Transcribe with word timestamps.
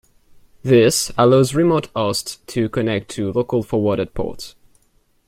This 0.63 1.11
allows 1.15 1.53
remote 1.53 1.89
hosts 1.95 2.37
to 2.47 2.67
connect 2.69 3.07
to 3.11 3.31
local 3.31 3.61
forwarded 3.61 4.15
ports. 4.15 4.55